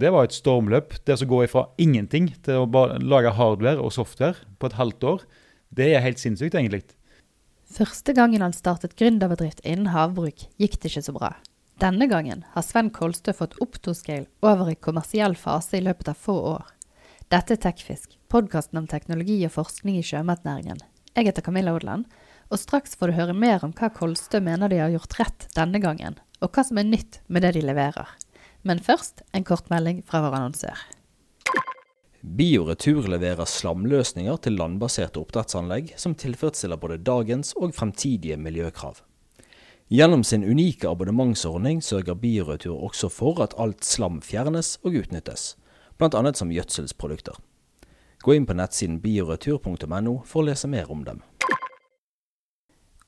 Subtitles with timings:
[0.00, 0.96] det var et stormløp.
[1.04, 5.06] Det å gå ifra ingenting til å bare lage hardware og software på et halvt
[5.12, 5.26] år,
[5.74, 6.84] det er helt sinnssykt, egentlig.
[7.68, 11.34] Første gangen han startet gründerbedrift innen havbruk, gikk det ikke så bra.
[11.78, 16.34] Denne gangen har Sven Kolstø fått Optoscale over i kommersiell fase i løpet av få
[16.56, 16.64] år.
[17.30, 20.80] Dette er Tekfisk, podkasten om teknologi og forskning i sjømatnæringen.
[21.12, 22.08] Jeg heter Camilla Odland,
[22.48, 25.78] og straks får du høre mer om hva Kolstø mener de har gjort rett denne
[25.82, 28.16] gangen, og hva som er nytt med det de leverer.
[28.62, 30.78] Men først en kortmelding fra vår annonsør.
[32.22, 38.98] Bioretur leverer slamløsninger til landbaserte oppdrettsanlegg som tilfredsstiller både dagens og fremtidige miljøkrav.
[39.88, 45.54] Gjennom sin unike abonnementsordning sørger Bioretur også for at alt slam fjernes og utnyttes,
[45.96, 46.20] bl.a.
[46.34, 47.38] som gjødselsprodukter.
[48.20, 51.22] Gå inn på nettsiden bioretur.no for å lese mer om dem.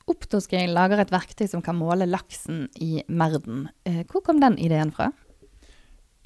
[0.08, 3.68] Optoscale lager et verktøy som kan måle laksen i merden.
[3.84, 5.10] Eh, hvor kom den ideen fra?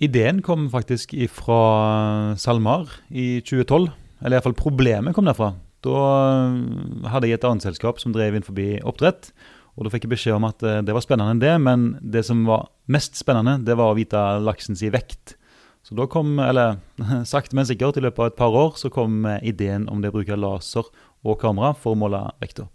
[0.02, 3.92] Ideen kom faktisk fra SalMar i 2012.
[4.24, 5.52] Eller iallfall problemet kom derfra.
[5.84, 9.30] Da eh, hadde jeg et annet selskap som drev inn forbi oppdrett.
[9.74, 12.42] Og da fikk jeg beskjed om at eh, det var spennende, det, men det som
[12.48, 15.36] var mest spennende, det var å vite laksens vekt.
[15.84, 16.80] Så da kom, eller
[17.32, 20.16] sakte, men sikkert, i løpet av et par år, så kom ideen om det å
[20.16, 20.88] bruke laser
[21.24, 22.66] og kamera for å måle vekta.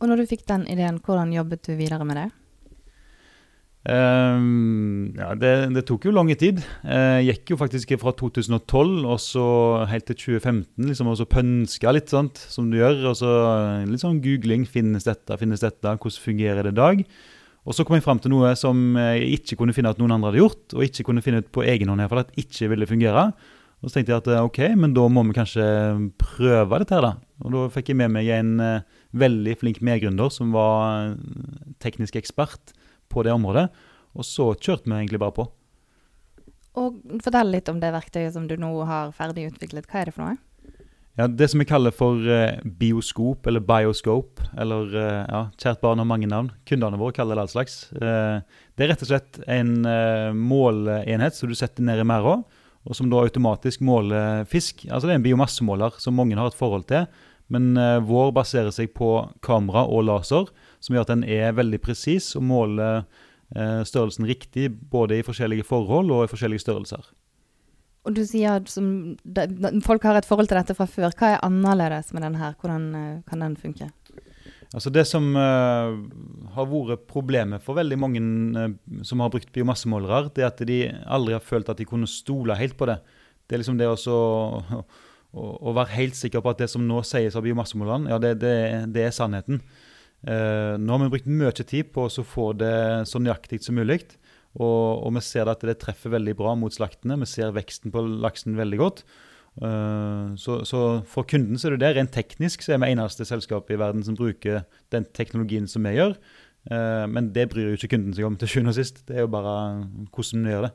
[0.00, 2.28] Og når du fikk den ideen, hvordan jobbet du videre med det?
[3.84, 6.62] Um, ja, det, det, tok jo lang tid.
[6.86, 9.46] Uh, gikk jo faktisk fra 2012 og så
[9.90, 13.10] helt til 2015 liksom, og så pønska litt, sånt, som du gjør.
[13.10, 13.32] Og så
[13.88, 14.64] litt sånn googling.
[14.68, 15.36] Finnes dette?
[15.40, 15.96] Finnes dette?
[16.00, 17.04] Hvordan fungerer det i dag?
[17.64, 20.32] Og så kom jeg fram til noe som jeg ikke kunne finne at noen andre
[20.32, 23.30] hadde gjort, og ikke kunne finne ut på egen hånd at ikke ville fungere.
[23.80, 25.64] Og så tenkte jeg at eh, ok, men da må vi kanskje
[26.20, 27.12] prøve dette her, da.
[27.44, 31.16] Og da fikk jeg med meg en uh, veldig flink medgründer som var
[31.84, 32.72] teknisk ekspert
[33.14, 33.68] på det området.
[34.14, 35.46] Og så kjørte vi egentlig bare på.
[36.80, 39.86] Og Fortell litt om det verktøyet som du nå har ferdig utviklet.
[39.90, 40.38] Hva er det for noe?
[41.14, 46.02] Ja, Det som vi kaller for uh, bioskop, eller bioscope, eller uh, ja, kjært barn
[46.02, 46.50] har mange navn.
[46.66, 47.76] Kundene våre kaller det all slags.
[47.94, 48.42] Uh,
[48.74, 49.76] det er rett og slett en
[50.34, 52.40] måleenhet som du setter ned i merda,
[52.84, 54.82] og som da automatisk måler fisk.
[54.90, 57.06] Altså Det er en biomassemåler som mange har et forhold til.
[57.54, 57.76] Men
[58.08, 59.08] vår baserer seg på
[59.44, 60.48] kamera og laser,
[60.84, 63.04] som gjør at den er veldig presis og måler
[63.56, 67.08] eh, størrelsen riktig både i forskjellige forhold og i forskjellige størrelser.
[68.04, 68.68] Og du sier at
[69.86, 71.14] folk har et forhold til dette fra før.
[71.16, 72.52] Hva er annerledes med den her?
[72.60, 73.88] Hvordan eh, kan den funke?
[74.74, 75.94] Altså Det som uh,
[76.56, 78.22] har vært problemet for veldig mange
[78.58, 78.72] uh,
[79.06, 82.56] som har brukt biomassemålere, det er at de aldri har følt at de kunne stole
[82.58, 82.98] helt på det.
[83.46, 84.80] Det er liksom det også, å,
[85.30, 88.34] å, å være helt sikker på at det som nå sies av biomassemåleren, ja, det,
[88.42, 88.56] det,
[88.96, 89.62] det er sannheten.
[90.24, 92.76] Uh, nå har vi brukt mye tid på å få det
[93.10, 94.02] så nøyaktig som mulig.
[94.54, 97.18] Og, og, vi ser at det treffer veldig bra mot slaktene.
[97.20, 99.04] Vi ser veksten på laksen veldig godt.
[99.60, 100.80] Uh, så, så,
[101.10, 101.92] for kunden så er det det.
[101.98, 104.64] Rent teknisk så er vi eneste selskapet i verden som bruker
[104.94, 106.16] den teknologien som vi gjør.
[106.70, 109.04] Uh, men det bryr jo ikke kunden seg om til sjuende og sist.
[109.08, 109.58] Det er jo bare
[110.14, 110.74] hvordan vi gjør det.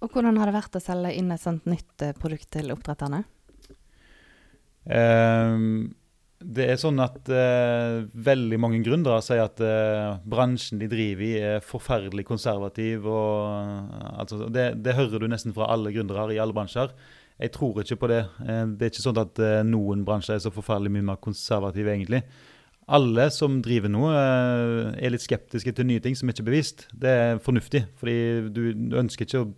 [0.00, 3.24] Og Hvordan har det vært å selge inn et sånt nytt produkt til oppdretterne?
[4.84, 5.90] Uh,
[6.44, 11.32] det er sånn at eh, veldig mange gründere sier at eh, bransjen de driver i,
[11.40, 13.08] er forferdelig konservativ.
[13.08, 16.92] Og, uh, altså, det, det, hører du nesten fra alle gründere i alle bransjer.
[17.40, 18.20] Jeg tror ikke på det.
[18.38, 22.20] det er ikke sånn at noen bransjer er så forferdelig mye mer konservative, egentlig.
[22.94, 26.86] Alle som driver noe, er litt skeptiske til nye ting som ikke er bevist.
[26.94, 28.16] Det er fornuftig, fordi
[28.54, 29.50] du ønsker ikke å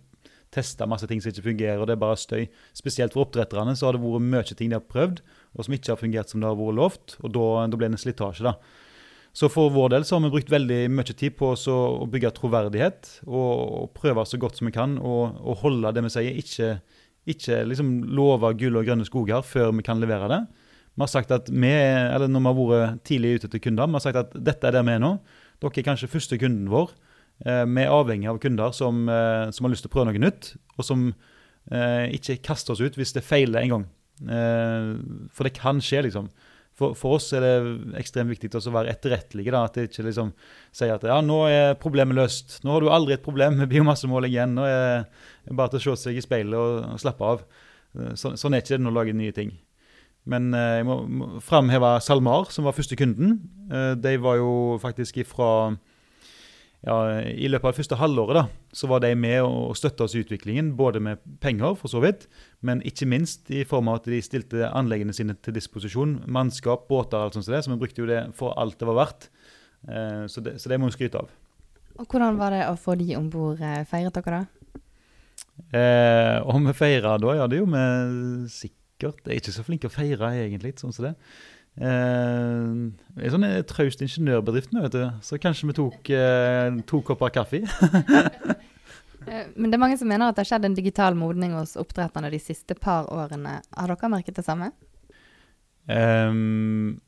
[0.53, 2.47] teste masse ting som ikke fungerer, og det er bare støy.
[2.77, 5.21] Spesielt for oppdretterne så har det vært mye ting de har prøvd
[5.57, 7.17] og som ikke har fungert som det har vært lovt.
[7.23, 8.45] Og da, da ble det en slitasje.
[8.45, 8.55] da.
[9.37, 13.09] Så for vår del så har vi brukt veldig mye tid på å bygge troverdighet
[13.27, 13.51] og,
[13.83, 16.39] og, prøve så godt som vi kan å holde det vi sier.
[16.41, 16.69] Ikke,
[17.29, 20.41] ikke liksom love gull og grønne skoger før vi kan levere det.
[20.97, 23.99] Vi har sagt at vi, eller Når vi har vært tidlig ute til kunder, vi
[23.99, 25.19] har sagt at dette er der vi er nå.
[25.61, 26.89] Dere er kanskje første kunden vår.
[27.45, 30.23] Eh, vi er avhengig av kunder som, eh, som, har lyst til å prøve noe
[30.23, 31.11] nytt, og som
[31.69, 33.85] eh, ikke kaster oss ut hvis det feiler en gang.
[34.23, 34.93] Eh,
[35.33, 36.29] for det kan skje, liksom.
[36.77, 37.53] For, for, oss er det
[37.97, 39.53] ekstremt viktig å være etterrettelige.
[39.53, 40.33] da, At det ikke liksom
[40.75, 42.59] sier at ja, nå er problemet løst.
[42.61, 44.53] Nå har du aldri et problem med biomassemåling igjen.
[44.57, 45.07] Nå er
[45.47, 47.47] det bare til å se seg i speilet og, og slappe av.
[47.97, 49.55] Eh, så, sånn er ikke det når du lager nye ting.
[50.29, 53.39] Men eh, jeg må, må framheve SalMar, som var første kunden.
[53.71, 54.51] Eh, de var jo
[54.83, 55.49] faktisk ifra
[56.87, 58.43] ja, I løpet av det første halvåret da,
[58.75, 62.27] så var de med og støtta oss i utviklingen, både med penger, for så vidt,
[62.65, 66.21] men ikke minst i form av at de stilte anleggene sine til disposisjon.
[66.31, 67.47] Mannskap, båter og alt sånt.
[67.49, 69.27] Så, det, så vi brukte jo det for alt det var verdt.
[69.87, 71.33] Eh, så, det, så det må vi skryte av.
[71.97, 73.59] Og Hvordan var det å få de om bord?
[73.59, 74.45] Eh, feiret dere da?
[75.73, 79.25] Eh, om vi feira da, ja, det gjorde vi sikkert.
[79.25, 81.15] Jeg er ikke så flink til å feire egentlig, sånn som det.
[81.77, 82.96] Eh,
[83.27, 85.03] er sånn en traust ingeniørbedrift nå, vet du.
[85.25, 87.63] Så kanskje vi tok eh, to kopper kaffe.
[89.27, 91.73] Eh, Men det er mange som mener at det har skjedd en digital modning hos
[91.75, 93.57] oppdretterne de siste par årene.
[93.75, 94.69] Har dere merket det samme?
[95.83, 97.01] Um,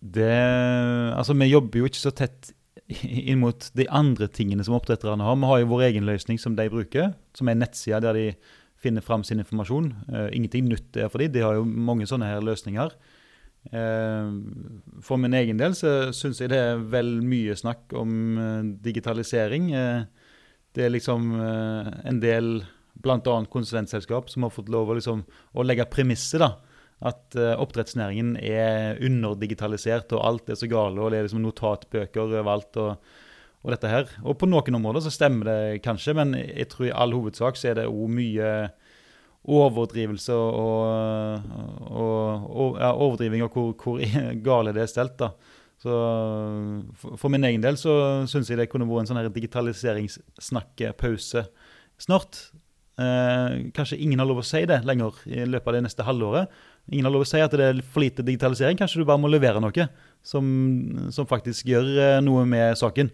[0.00, 0.32] det
[1.12, 2.54] Altså, vi jobber jo ikke så tett
[3.04, 5.36] inn mot de andre tingene som oppdretterne har.
[5.36, 8.26] Vi har jo vår egen løsning som de bruker, som er en nettside der de
[8.80, 9.92] finner fram sin informasjon.
[10.08, 12.94] Uh, ingenting nytt er for dem, de har jo mange sånne her løsninger.
[13.76, 18.70] Ehm, for min egen del så syns jeg det er vel mye snakk om eh,
[18.86, 19.70] digitalisering.
[19.76, 20.06] Eh,
[20.76, 22.62] det er liksom eh, en del,
[23.02, 23.36] bl.a.
[23.52, 26.40] konsulentselskap, som har fått lov å, liksom, å legge premisset.
[26.44, 26.54] da,
[27.12, 32.24] At eh, oppdrettsnæringen er underdigitalisert, og alt er så gale, og det er liksom notatbøker
[32.24, 32.76] overalt.
[32.76, 33.16] og,
[33.66, 34.10] og dette her.
[34.22, 37.72] Og på noen områder så stemmer det kanskje, men jeg tror i all hovedsak så
[37.72, 38.52] er det òg mye
[39.48, 41.40] overdrivelse og,
[41.88, 42.18] og,
[42.48, 43.96] og ja, overdriving av hvor, hvor
[44.48, 45.16] gale det er stelt.
[45.20, 45.28] da.
[45.78, 45.94] Så
[46.98, 47.92] for, for min egen del så
[48.30, 51.40] syns jeg det kunne vært en sånn digitaliseringssnakkepause
[52.02, 52.32] snart.
[52.98, 56.50] Eh, kanskje ingen har lov å si det lenger i løpet av det neste halvåret.
[56.90, 58.78] Ingen har lov å si at det er for lite digitalisering.
[58.80, 59.86] Kanskje du bare må levere noe
[60.26, 60.44] som,
[61.14, 63.12] som faktisk gjør eh, noe med saken.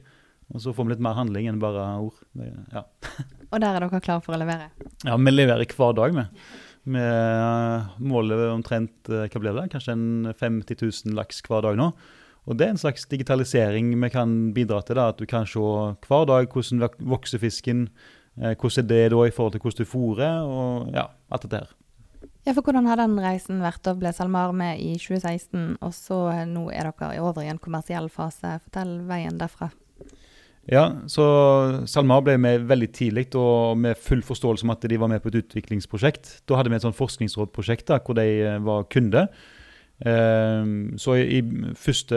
[0.52, 2.20] Og så får vi litt mer handling enn bare ord.
[2.36, 2.84] Det, ja.
[3.52, 4.70] Og der er dere klare for å levere?
[5.06, 6.26] Ja, vi leverer hver dag, vi.
[6.84, 7.04] Vi
[8.04, 11.88] måler omtrent eh, hva blir det, kanskje en 50 000 laks hver dag nå.
[12.44, 14.98] Og det er en slags digitalisering vi kan bidra til.
[14.98, 17.88] da, At du kan se hver dag hvordan vokser fisken,
[18.36, 21.62] eh, hvordan er det da i forhold til hvordan du fôrer, og ja, alt dette
[21.62, 21.72] her.
[22.44, 23.80] Ja, for hvordan har den reisen vært?
[23.86, 27.62] Da ble SalMar med i 2016, og så eh, nå er dere over i en
[27.62, 28.58] kommersiell fase.
[28.66, 29.70] Fortell veien derfra.
[30.70, 31.24] Ja, så
[31.90, 35.28] SalMar ble med veldig tidlig, og med full forståelse om at de var med på
[35.28, 36.38] et utviklingsprosjekt.
[36.48, 39.26] Da hadde vi et sånt forskningsrådprosjekt da, hvor de eh, var kunde.
[40.08, 41.42] Ehm, så i,
[41.78, 42.16] første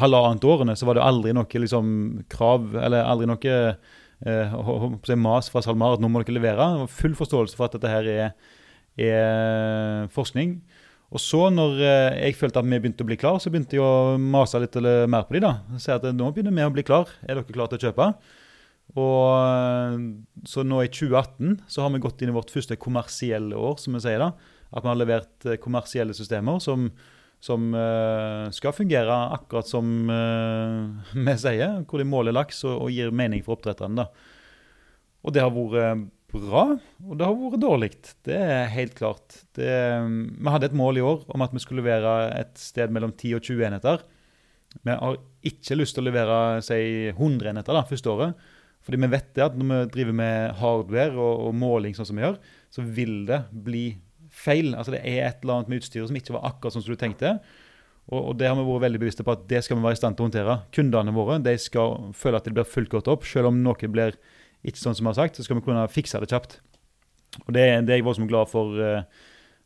[0.00, 1.86] halvannet årene så var det aldri noe liksom,
[2.32, 3.54] krav, eller aldri noe
[4.26, 6.66] eh, mas fra SalMar at nå må dere levere.
[6.74, 8.34] Det var full forståelse for at dette her er,
[8.98, 10.58] er forskning.
[11.14, 13.84] Og så, når eh, jeg følte at vi begynte å bli klar, så begynte jeg
[13.84, 14.74] å mase litt
[15.06, 15.52] mer på de da.
[15.82, 17.12] Si at nå begynner vi å bli klar.
[17.22, 18.10] Er dere klare til å kjøpe?
[18.94, 19.96] Og eh,
[20.46, 23.96] så nå i 2018 så har vi gått inn i vårt første kommersielle år, som
[23.96, 24.32] vi sier da.
[24.72, 26.88] At vi har levert eh, kommersielle systemer som,
[27.42, 33.14] som eh, skal fungere akkurat som eh, vi sier, hvor de måler laks og, gir
[33.14, 34.08] mening for oppdretterne.
[35.26, 36.06] Og det har vært
[36.42, 36.64] bra,
[37.06, 37.90] og det har vært dårlig.
[38.26, 39.40] Det er helt klart.
[39.56, 39.70] Det,
[40.06, 43.38] vi hadde et mål i år om at vi skulle levere et sted mellom 10
[43.38, 44.04] og 20 enheter.
[44.76, 46.78] Vi har ikke lyst til å levere si,
[47.14, 48.48] 100 enheter da, første året.
[48.86, 52.18] Fordi vi vet det at når vi driver med hardware og, og måling sånn som
[52.18, 52.36] vi gjør,
[52.70, 53.86] så vil det bli
[54.30, 54.74] feil.
[54.76, 57.00] Altså Det er et eller annet med utstyret som ikke var akkurat sånn som du
[57.00, 57.36] tenkte.
[58.06, 60.00] Og, og det har vi vært veldig bevisste på at det skal vi være i
[60.00, 60.58] stand til å håndtere.
[60.76, 63.26] Kundene våre de skal føle at de blir fulgt godt opp.
[63.26, 64.14] Selv om noe blir
[64.66, 66.58] ikke sånn som vi har sagt, så skal vi kunne fikse det kjapt.
[67.46, 69.02] Og Det, det er jeg voldsomt glad for eh,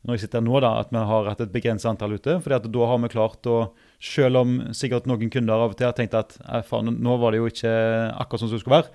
[0.05, 2.39] når jeg sitter her nå, da, at vi har hatt et begrenset antall ute.
[2.41, 3.57] fordi da har vi klart å,
[4.01, 7.31] selv om sikkert noen kunder av og til har tenkt at "Eh, faen, nå var
[7.31, 7.73] det jo ikke
[8.17, 8.89] akkurat sånn som det skulle være,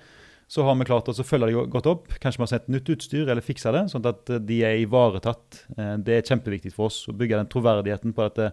[0.47, 2.07] så har vi klart å følge det godt opp.
[2.23, 5.63] Kanskje vi har sendt nytt utstyr eller fiksa det, sånn at eh, de er ivaretatt.
[5.77, 8.51] Eh, Det er kjempeviktig for oss å bygge den troverdigheten på at eh,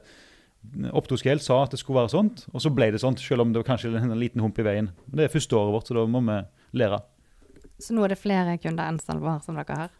[0.97, 3.61] Optoscale sa at det skulle være sånt, og så ble det sånt, selv om det
[3.61, 4.89] var kanskje en liten hump i veien.
[5.13, 6.39] Det er første året vårt, så da må vi
[6.81, 7.03] lære.
[7.85, 9.93] Så nå er det flere kunder enn SalMar som dere har?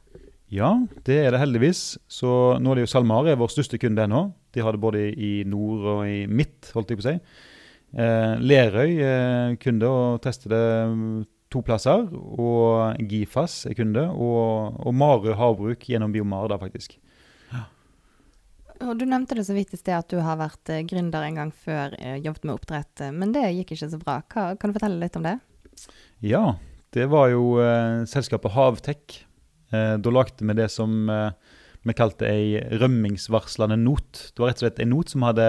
[0.55, 0.71] Ja,
[1.07, 1.83] det er det heldigvis.
[2.09, 2.31] Så
[2.63, 4.27] nå er det jo SalMar er vår største kunde ennå.
[4.55, 7.15] De har det både i nord og i midt, holdt jeg på å si.
[7.95, 10.65] Eh, Lerøy er kunde og tester det
[11.53, 12.07] to plasser.
[12.11, 16.99] Og Gifas er kunde, og, og Marø havbruk gjennom Biomar, da faktisk.
[18.83, 21.39] Og Du nevnte det så vidt i sted at du har vært eh, gründer en
[21.39, 24.19] gang før, eh, jobbet med oppdrett, eh, men det gikk ikke så bra.
[24.33, 25.37] Hva, kan du fortelle litt om det?
[26.25, 26.57] Ja,
[26.95, 29.21] det var jo eh, selskapet Havtek.
[29.75, 31.33] Eh, da lagde vi det som eh,
[31.85, 34.31] vi kalte ei rømmingsvarslende not.
[34.33, 35.49] Det var rett og slett en not som hadde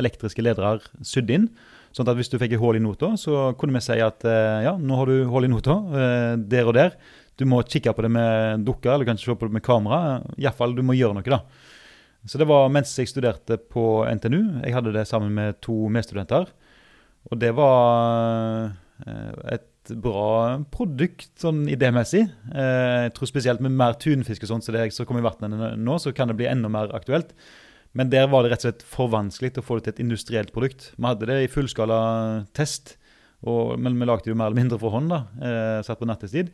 [0.00, 1.48] elektriske ledere sydd inn.
[1.92, 4.64] Sånn at hvis du fikk et hull i nota, så kunne vi si at eh,
[4.66, 6.96] ja, nå har du hull i nota, eh, der og der.
[7.40, 10.20] Du må kikke på det med dukker, eller kanskje se på det med kamera.
[10.40, 11.42] Iallfall, du må gjøre noe, da.
[12.28, 14.62] Så det var mens jeg studerte på NTNU.
[14.62, 16.52] Jeg hadde det sammen med to medstudenter.
[17.30, 18.72] Og det var
[19.06, 22.22] eh, bra produkt sånn idémessig.
[22.54, 25.78] Eh, Jeg tror spesielt med mer tunfisk og sånt, så det som kommer i vannet
[25.78, 27.32] nå, så kan det bli enda mer aktuelt.
[27.92, 30.52] Men der var det rett og slett for vanskelig å få det til et industrielt
[30.54, 30.92] produkt.
[30.96, 32.96] Vi hadde det i fullskala test,
[33.42, 36.08] og, men vi lagde det jo mer eller mindre for hånd, da, eh, satt på
[36.08, 36.52] nattestid.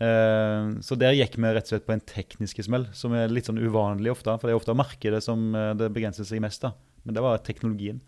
[0.00, 3.50] Eh, så der gikk vi rett og slett på en teknisk smell, som er litt
[3.50, 4.32] sånn uvanlig ofte.
[4.38, 6.62] For det er ofte markedet som eh, det begrenser seg mest.
[6.62, 6.72] da.
[7.04, 8.00] Men det var teknologien.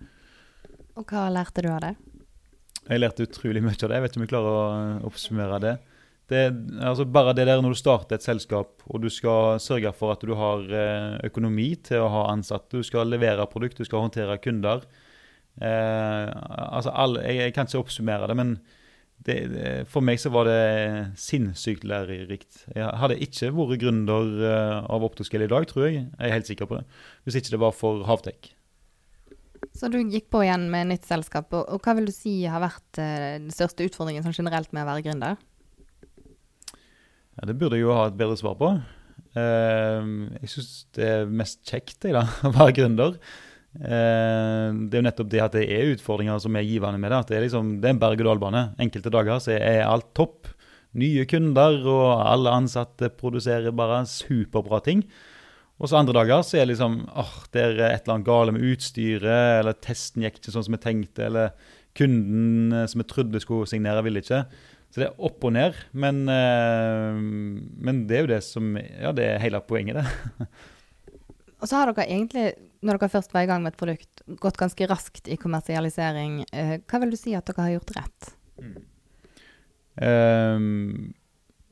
[0.97, 1.95] Og hva lærte du av det?
[2.89, 3.97] Jeg lærte utrolig mye av det.
[3.97, 5.77] Jeg vet ikke om jeg klarer å eh, oppsummere det.
[6.33, 6.43] det
[6.83, 10.27] altså bare det der når du starter et selskap og du skal sørge for at
[10.27, 10.67] du har
[11.29, 14.87] økonomi til å ha ansatte, du skal levere produkt, du skal håndtere kunder.
[15.61, 16.29] Eh,
[16.73, 18.55] altså alle, jeg, jeg, kan ikke oppsummere det, men
[19.23, 19.37] det,
[19.93, 20.62] for meg så var det
[21.21, 22.65] sinnssykt lærerikt.
[22.75, 26.07] Jeg hadde ikke vært gründer eh, av optoskel i dag, tror jeg.
[26.09, 26.87] Jeg er helt sikker på det.
[27.25, 28.55] Hvis ikke det var for Havtek.
[29.76, 31.52] Så du gikk på igjen med nytt selskap.
[31.57, 34.85] Og, og hva vil du si har vært uh, den største utfordringen sånn generelt med
[34.85, 35.38] å være gründer?
[37.33, 38.75] Ja, det burde jeg jo ha et bedre svar på.
[39.33, 43.17] Uh, jeg syns det er mest kjekt da, å være gründer.
[43.73, 47.23] Uh, det er jo nettopp det at det er utfordringer som er givende med det.
[47.25, 48.67] At det er, liksom, det er en berg-og-dal-bane.
[48.85, 50.52] Enkelte dager så er alt topp.
[51.00, 55.07] Nye kunder, og alle ansatte produserer bare superbra ting.
[55.83, 58.53] Og så andre dager så er det liksom åh, det er et eller annet gale
[58.55, 63.09] med utstyret, eller testen gikk ikke sånn som vi tenkte, eller kunden eh, som vi
[63.11, 64.45] trodde skulle signere, ville ikke.
[64.93, 65.79] Så det er opp og ned.
[65.91, 70.47] Men, eh, men det er jo det som Ja, det er hele poenget, det.
[71.61, 74.59] og så har dere egentlig når dere først var i gang med et produkt, gått
[74.59, 76.43] ganske raskt i kommersialisering.
[76.51, 78.33] Eh, hva vil du si at dere har gjort rett?
[78.62, 78.79] Mm.
[80.03, 81.12] Um,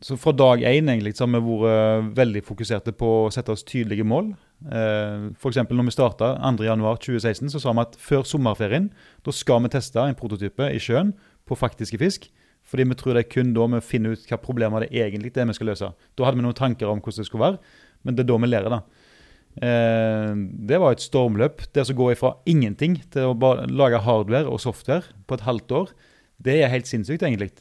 [0.01, 3.65] så Fra dag én egentlig, så har vi vært veldig fokuserte på å sette oss
[3.69, 4.31] tydelige mål.
[4.65, 5.59] Uh, F.eks.
[5.69, 8.89] når vi starta 2.1.2016, så sa vi at før sommerferien
[9.27, 11.13] da skal vi teste en prototype i sjøen
[11.45, 12.31] på faktiske fisk.
[12.65, 15.49] Fordi vi tror det er kun da vi finner ut hva problemer det egentlig er
[15.53, 15.93] vi skal løse.
[16.17, 17.63] Da hadde vi noen tanker om hvordan det skulle være,
[18.05, 18.77] men det er da vi lærer.
[18.77, 18.83] da.
[19.61, 20.35] Eh,
[20.71, 21.67] det var et stormløp.
[21.75, 25.77] Det å gå ifra ingenting til å bare lage hardware og software på et halvt
[25.77, 25.93] år,
[26.41, 27.53] det er helt sinnssykt, egentlig.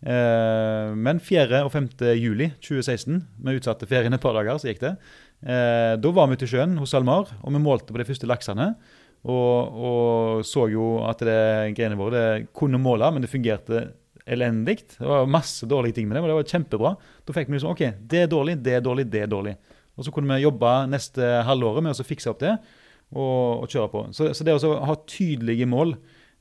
[0.00, 1.60] Eh, men 4.
[1.66, 1.90] og 5.
[2.16, 4.94] juli 2016, vi utsatte ferien et par dager, så gikk det.
[5.44, 8.28] Eh, da var vi ute i sjøen hos SalMar, og vi målte på de første
[8.28, 8.72] laksene.
[9.28, 11.40] Og, og så jo at det
[11.76, 13.90] greiene våre det kunne måle, men det fungerte
[14.30, 14.78] elendig.
[14.96, 16.94] Det var masse dårlige ting med det, men det var kjempebra.
[17.26, 19.56] Da fikk vi liksom OK, det er dårlig, det er dårlig, det er dårlig.
[19.98, 22.54] Og så kunne vi jobbe neste halvåret med å fikse opp det
[23.10, 24.04] og, og kjøre på.
[24.16, 25.96] Så, så, det å ha tydelige mål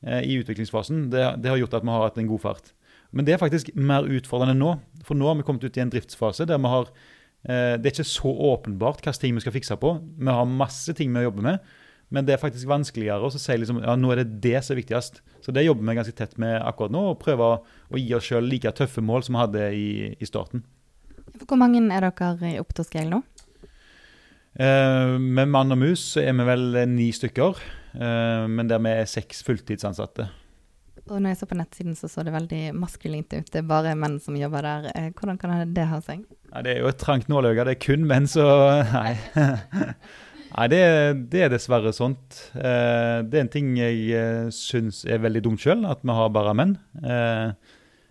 [0.05, 2.71] eh, i utviklingsfasen, det, det, har gjort at vi har hatt en god fart.
[3.11, 4.75] Men det er faktisk mer utfordrende nå.
[5.05, 7.93] For nå har vi kommet ut i en driftsfase der vi har eh, Det er
[7.95, 9.95] ikke så åpenbart hvilke ting vi skal fikse på.
[10.19, 11.71] Vi har masse ting vi jobber med.
[12.09, 14.81] Men det er faktisk vanskeligere å si liksom, ja, nå er det det som er
[14.81, 15.21] viktigst.
[15.45, 18.49] Så det jobber vi ganske tett med akkurat nå, og prøver å gi oss sjøl
[18.49, 20.63] like tøffe mål som vi hadde i, i starten.
[21.45, 23.21] Hvor mange er dere i Opptoscale nå?
[24.57, 27.61] Eh, med mann og mus så er vi vel ni stykker,
[27.93, 30.25] eh, men der vi er seks fulltidsansatte.
[31.09, 33.49] Og når jeg så på nettsiden, så så det veldig maskulint ut.
[33.49, 34.89] Det er bare menn som jobber der.
[34.93, 36.23] Eh, hvordan kan det ha seg?
[36.51, 37.65] Ja, det er jo et trangt nåløye.
[37.65, 38.45] Det er kun menn, så
[38.93, 39.15] nei.
[40.49, 40.79] Nei, det,
[41.29, 42.39] det, er dessverre sånt.
[42.55, 46.73] det er en ting jeg syns er veldig dumt sjøl, at vi har bare menn.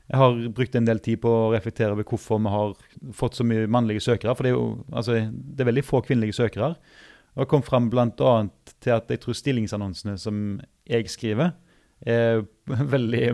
[0.09, 2.77] Jeg har brukt en del tid på å reflektere over hvorfor vi har
[3.19, 4.33] fått så mye mannlige søkere.
[4.39, 6.71] For det er jo altså, det er veldig få kvinnelige søkere.
[7.37, 8.07] Og jeg kom fram bl.a.
[8.81, 10.39] til at jeg tror stillingsannonsene som
[10.89, 11.53] jeg skriver,
[12.07, 12.45] er
[12.95, 13.25] veldig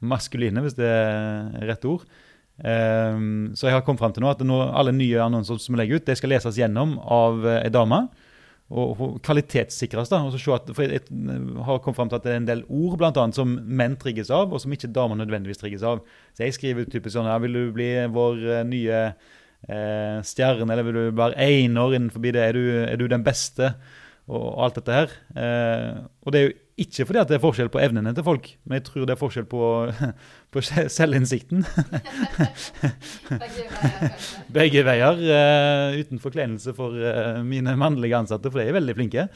[0.00, 2.04] maskuline, hvis det er rett ord.
[2.62, 5.82] Um, så jeg har kommet fram til nå at nå, alle nye annonser som jeg
[5.82, 8.04] legger ut, det skal leses gjennom av ei dame
[8.72, 10.08] og kvalitetssikres.
[10.08, 11.02] da, og så at, for Jeg
[11.66, 14.30] har kommet fram til at det er en del ord blant annet, som menn trigges
[14.30, 16.00] av, og som ikke damer nødvendigvis trigges av.
[16.32, 19.02] Så jeg skriver typisk sånn ja, Vil du bli vår uh, nye
[19.68, 22.36] eh, stjerne, eller vil du være einer innenfor det?
[22.40, 23.74] Er du, er du den beste?
[24.32, 25.14] Og alt dette her.
[25.36, 28.78] Eh, og det er jo ikke fordi det er forskjell på evnene til folk, men
[28.78, 29.64] jeg tror det er forskjell på,
[30.52, 31.66] på selvinnsikten.
[34.56, 35.20] Begge veier.
[35.20, 39.26] Uh, uten forkleinelse for uh, mine mannlige ansatte, for de er veldig flinke.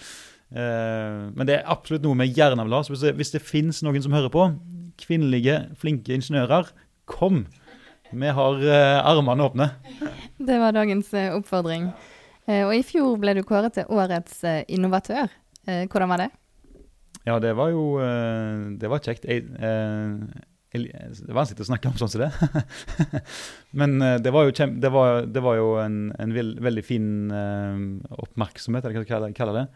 [0.49, 2.81] Uh, men det er absolutt noe vi gjerne vil ha.
[2.89, 4.49] Hvis det, hvis det fins noen som hører på,
[5.05, 6.73] kvinnelige, flinke ingeniører,
[7.05, 7.45] kom!
[8.17, 8.61] Vi har
[9.03, 9.67] armene åpne.
[10.39, 11.89] Det var dagens oppfordring.
[12.47, 15.27] og i fjor ble du kåret til årets innovatør.
[15.67, 16.29] hvordan var det?
[17.27, 19.27] Ja, det var jo eh, Det var kjekt.
[19.27, 22.31] Jeg, jeg, det er vanskelig å snakke om sånn som det.
[23.81, 26.87] Men eh, det var jo, kjem, det var, det var jo en, en veld, veldig
[26.87, 29.67] fin oppmerksomhet, eller hva jeg kaller det.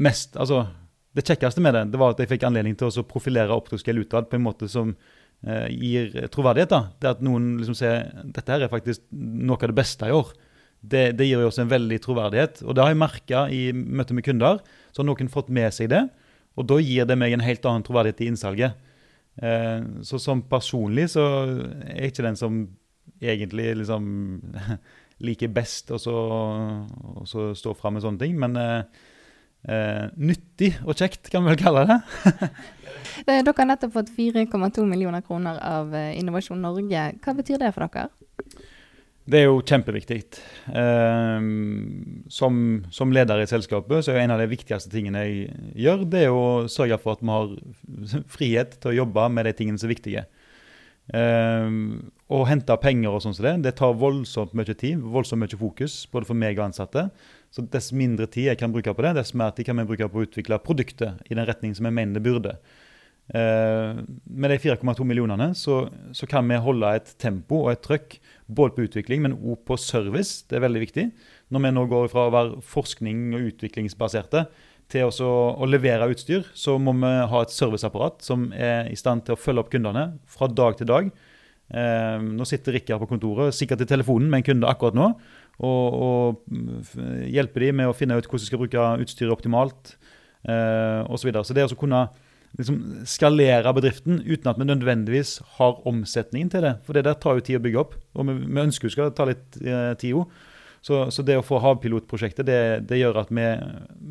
[0.00, 0.64] mest, altså
[1.12, 4.30] Det kjekkeste med det det var at jeg fikk anledning til å profilere Optoskell utad
[4.30, 4.94] på en måte som
[5.42, 6.70] gir troverdighet.
[6.70, 6.80] da.
[7.02, 10.32] Det at noen liksom ser dette her er faktisk noe av det beste i år.
[10.82, 12.62] Det, det gir jo oss en veldig troverdighet.
[12.66, 14.58] Og det har jeg merka i møte med kunder
[14.92, 16.02] så har noen fått med seg det.
[16.58, 18.76] Og da gir det meg en helt annen troverdighet i innsalget.
[19.40, 21.22] Eh, så som personlig så
[21.86, 22.58] er jeg ikke den som
[23.22, 24.04] egentlig liksom
[25.26, 28.36] liker best og så stå fram med sånne ting.
[28.42, 29.08] Men eh,
[29.68, 32.00] eh, nyttig og kjekt, kan vi vel kalle det.
[33.28, 37.02] Eh, Dere har nettopp fått 4,2 millioner kroner av eh, Innovasjon Norge.
[37.22, 38.08] Hva betyr det for dere?
[39.22, 40.18] Det er jo kjempeviktig.
[40.74, 41.44] Eh,
[42.32, 42.56] som,
[42.90, 45.52] som leder i selskapet så er en av de viktigste tingene jeg
[45.84, 49.54] gjør, det er å sørge for at vi har frihet til å jobbe med de
[49.58, 50.24] tingene som er viktige.
[51.14, 51.78] Eh,
[52.32, 56.02] å hente penger og sånn som det, det tar voldsomt mye tid, voldsomt mye fokus,
[56.10, 57.08] både for meg og ansatte.
[57.52, 60.08] Så dess mindre tid jeg kan bruke på det, dess mer tid kan vi bruke
[60.10, 62.56] på å utvikle produktet i den retning som jeg mener det burde.
[62.58, 62.81] Eh,
[63.32, 68.16] med de 4,2 millionene så, så, kan vi holde et tempo og et trøkk
[68.52, 70.42] både på utvikling, men også på service.
[70.50, 71.04] Det er veldig viktig.
[71.54, 74.44] Når vi nå går fra å være forskning- og utviklingsbaserte
[74.92, 79.24] til også å levere utstyr, så må vi ha et serviceapparat som er i stand
[79.26, 81.12] til å følge opp kundene fra dag til dag.
[81.72, 85.08] Eh, nå sitter Rikard på kontoret, sikkert i telefonen med en kunde akkurat nå,
[85.62, 89.94] og, og hjelper dem med å finne ut hvordan de skal bruke utstyret optimalt
[90.48, 91.22] eh, osv.
[91.22, 91.46] Så, videre.
[91.48, 92.06] så det å kunne
[92.58, 92.78] liksom
[93.08, 96.74] skalere bedriften uten at vi nødvendigvis har omsetningen til det.
[96.86, 99.12] For det der tar jo tid å bygge opp, og vi, vi ønsker jo skal
[99.16, 100.40] ta litt eh, tid òg.
[100.82, 103.44] Så, så, det å få havpilotprosjektet, det, det gjør at vi,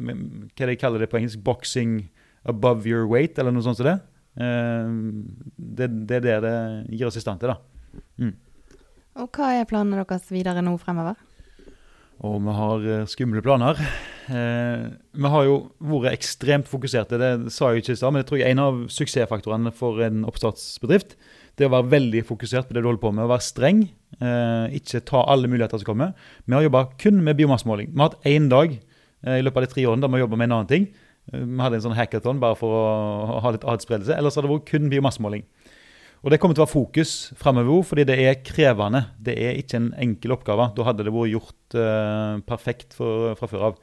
[0.07, 0.13] vi,
[0.55, 1.41] Hva de kaller det på engelsk?
[1.43, 2.05] Boxing
[2.48, 3.98] above your weight, eller noe sånt som det.
[4.39, 4.93] Eh,
[5.57, 6.55] det, det er det det
[6.95, 8.00] gir oss i stand til, da.
[8.24, 8.38] Mm.
[9.19, 11.19] Og hva er planene deres videre nå fremover?
[12.24, 13.79] Og vi har uh, skumle planer.
[14.32, 14.84] Eh,
[15.18, 18.44] vi har jo vært ekstremt fokuserte, det sa jeg ikke i stad, men jeg tror
[18.46, 21.18] en av suksessfaktorene for en oppstartsbedrift
[21.60, 23.84] det å være veldig fokusert på det du holder på med, å være streng.
[24.18, 26.16] Eh, ikke ta alle muligheter som kommer.
[26.46, 27.92] Vi har jobba kun med biomassemåling.
[27.92, 30.26] Vi har hatt én dag eh, i løpet av de tre årene der vi har
[30.26, 30.88] jobba med en annen ting.
[31.32, 34.15] Vi hadde en sånn hackathon bare for å ha litt adspredelse.
[34.15, 35.44] Ellers har det vært kun biomassemåling.
[36.22, 39.04] Og Det kommer til å være fokus framover fordi det er krevende.
[39.22, 40.70] Det er ikke en enkel oppgave.
[40.78, 41.78] Da hadde det vært gjort
[42.50, 43.80] perfekt for, fra før av.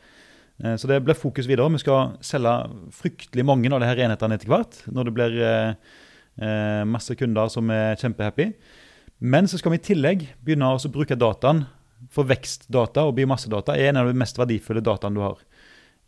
[0.65, 1.71] Uh, så det blir fokus videre.
[1.77, 2.55] Vi skal selge
[2.99, 4.83] fryktelig mange av disse enhetene etter hvert.
[4.91, 8.53] Når det blir uh, masse kunder som er kjempehappy.
[9.19, 11.65] Men så skal vi i tillegg begynne å bruke dataen.
[12.15, 15.41] For vekstdata og biomassedata er en av de mest verdifulle dataene du har.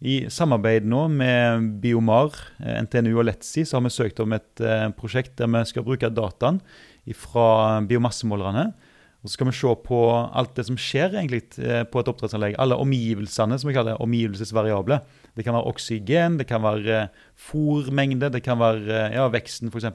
[0.01, 2.33] I samarbeid nå med Biomar,
[2.63, 5.85] eh, NTNU og Letzi så har vi søkt om et eh, prosjekt der vi skal
[5.85, 6.61] bruke dataen
[7.17, 8.71] fra biomassemålerne.
[9.21, 12.57] Og Så skal vi se på alt det som skjer egentlig eh, på et oppdrettsanlegg.
[12.59, 15.01] Alle omgivelsene, som vi kaller det, omgivelsesvariable.
[15.37, 19.91] Det kan være oksygen, det kan være fòrmengde, det kan være ja, veksten f.eks.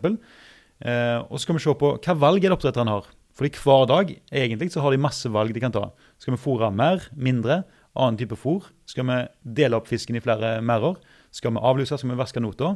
[0.85, 3.09] Eh, og så skal vi se på hva valg er det oppdretteren har.
[3.35, 5.89] Fordi hver dag egentlig så har de masse valg de kan ta.
[6.21, 7.63] Skal vi fôre mer, mindre?
[7.95, 8.67] annen type fôr?
[8.89, 9.19] Skal vi
[9.57, 10.99] dele opp fisken i flere merder?
[11.33, 11.97] Skal vi avluse?
[11.97, 12.75] Skal vi vaske nota?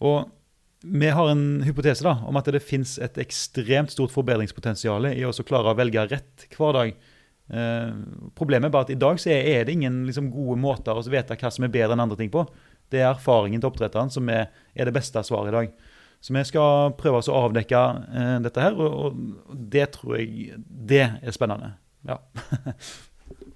[0.00, 0.30] Og
[0.82, 5.32] vi har en hypotese da, om at det finnes et ekstremt stort forbedringspotensial i å
[5.44, 6.94] klare å velge rett hver dag.
[7.50, 7.90] Eh,
[8.38, 11.36] problemet er bare at i dag så er det ingen liksom, gode måter å vite
[11.36, 12.46] hva som er bedre enn andre ting på.
[12.90, 15.74] Det er erfaringen til oppdretteren som er, er, det beste svaret i dag.
[16.20, 21.06] Så vi skal prøve å avdekke eh, dette her, og, og det tror jeg det
[21.20, 21.74] er spennende.
[22.08, 22.20] Ja.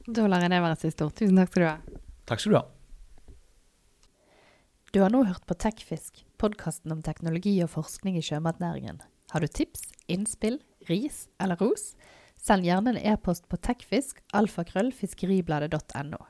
[0.04, 1.14] Da lar jeg det være siste ord.
[1.16, 2.00] Tusen takk skal du ha.
[2.28, 2.66] Takk skal du ha.
[4.94, 9.00] Du har nå hørt på Tekfisk, podkasten om teknologi og forskning i sjømatnæringen.
[9.32, 11.96] Har du tips, innspill, ris eller ros?
[12.38, 16.20] Send gjerne en e-post på tekfisk, alfakrøll, fiskeribladet.no.